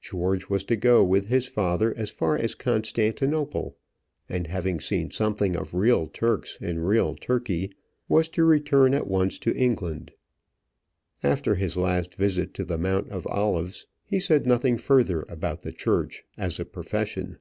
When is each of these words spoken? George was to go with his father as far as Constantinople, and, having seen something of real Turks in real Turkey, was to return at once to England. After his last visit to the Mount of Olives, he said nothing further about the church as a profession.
George 0.00 0.48
was 0.48 0.64
to 0.64 0.74
go 0.74 1.04
with 1.04 1.26
his 1.26 1.46
father 1.46 1.92
as 1.98 2.08
far 2.08 2.38
as 2.38 2.54
Constantinople, 2.54 3.76
and, 4.26 4.46
having 4.46 4.80
seen 4.80 5.10
something 5.10 5.54
of 5.54 5.74
real 5.74 6.06
Turks 6.06 6.56
in 6.62 6.78
real 6.80 7.14
Turkey, 7.14 7.74
was 8.08 8.30
to 8.30 8.44
return 8.46 8.94
at 8.94 9.06
once 9.06 9.38
to 9.40 9.54
England. 9.54 10.12
After 11.22 11.56
his 11.56 11.76
last 11.76 12.14
visit 12.14 12.54
to 12.54 12.64
the 12.64 12.78
Mount 12.78 13.10
of 13.10 13.26
Olives, 13.26 13.86
he 14.06 14.18
said 14.18 14.46
nothing 14.46 14.78
further 14.78 15.26
about 15.28 15.60
the 15.60 15.72
church 15.72 16.24
as 16.38 16.58
a 16.58 16.64
profession. 16.64 17.36